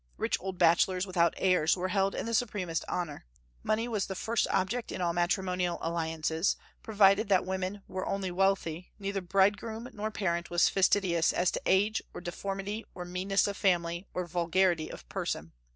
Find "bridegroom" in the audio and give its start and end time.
9.21-9.87